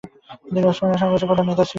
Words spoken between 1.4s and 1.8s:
নেতা ছিলেন।